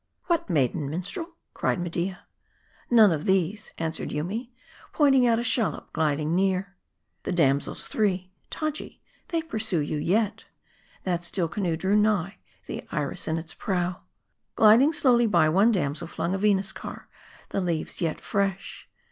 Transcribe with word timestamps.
"What 0.25 0.49
maiden, 0.49 0.89
minstrel?" 0.89 1.35
cried 1.53 1.79
Media. 1.79 2.25
"None 2.89 3.11
of 3.11 3.25
these," 3.25 3.71
answered 3.77 4.09
Yoomy, 4.11 4.51
pointing 4.93 5.27
out 5.27 5.37
a 5.37 5.43
shal 5.43 5.73
lop 5.73 5.93
gliding 5.93 6.33
near." 6.33 6.75
The 7.21 7.31
damsels 7.31 7.87
three: 7.87 8.31
Taji, 8.49 8.99
they 9.27 9.43
pursue 9.43 9.77
you 9.77 9.97
yet." 9.97 10.45
That 11.03 11.23
still 11.23 11.47
canoe 11.47 11.77
drew 11.77 11.95
nigh, 11.95 12.39
the 12.65 12.83
Iris 12.91 13.27
in 13.27 13.37
its 13.37 13.53
prow. 13.53 14.01
Gliding 14.55 14.91
slowly 14.91 15.27
by, 15.27 15.49
one 15.49 15.71
damsel 15.71 16.07
flung 16.07 16.33
a 16.33 16.39
Venus 16.39 16.71
car, 16.71 17.07
the 17.49 17.61
leaves 17.61 18.01
yet 18.01 18.19
fresh. 18.19 18.89